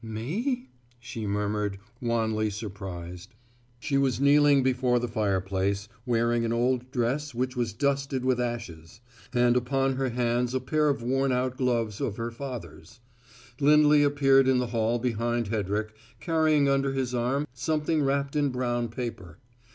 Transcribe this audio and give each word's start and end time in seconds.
"Me?" 0.03 0.67
she 0.99 1.27
murmured, 1.27 1.77
wanly 2.01 2.49
surprised. 2.49 3.35
She 3.79 3.99
was 3.99 4.19
kneeling 4.19 4.63
before 4.63 4.97
the 4.97 5.07
fireplace, 5.07 5.87
wearing 6.07 6.43
an 6.43 6.51
old 6.51 6.89
dress 6.89 7.35
which 7.35 7.55
was 7.55 7.71
dusted 7.71 8.25
with 8.25 8.39
ashes, 8.39 8.99
and 9.31 9.55
upon 9.55 9.97
her 9.97 10.09
hands 10.09 10.55
a 10.55 10.59
pair 10.59 10.89
of 10.89 11.03
worn 11.03 11.31
out 11.31 11.55
gloves 11.55 12.01
of 12.01 12.17
her 12.17 12.31
father's. 12.31 12.99
Lindley 13.59 14.01
appeared 14.01 14.47
in 14.47 14.57
the 14.57 14.65
hall 14.73 14.97
behind 14.97 15.49
Hedrick, 15.49 15.93
carrying 16.19 16.67
under 16.67 16.93
his 16.93 17.13
arm 17.13 17.45
something 17.53 18.01
wrapped 18.01 18.35
in 18.35 18.49
brown 18.49 18.87
paper. 18.89 19.37